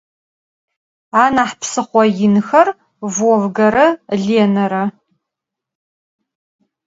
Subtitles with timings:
[1.23, 2.67] Anah psıxho yinxer
[3.17, 3.87] Volgere
[4.25, 4.83] Lênere.